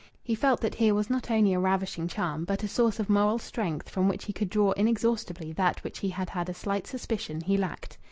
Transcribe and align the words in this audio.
He 0.23 0.33
felt 0.33 0.61
that 0.61 0.73
here 0.73 0.95
was 0.95 1.11
not 1.11 1.29
only 1.29 1.53
a 1.53 1.59
ravishing 1.59 2.07
charm, 2.07 2.43
but 2.43 2.63
a 2.63 2.67
source 2.67 2.99
of 2.99 3.07
moral 3.07 3.37
strength 3.37 3.87
from 3.87 4.09
which 4.09 4.25
he 4.25 4.33
could 4.33 4.49
draw 4.49 4.71
inexhaustibly 4.71 5.53
that 5.53 5.83
which 5.83 5.99
he 5.99 6.09
had 6.09 6.31
had 6.31 6.49
a 6.49 6.55
slight 6.55 6.87
suspicion 6.87 7.39
he 7.41 7.55
lacked. 7.55 7.99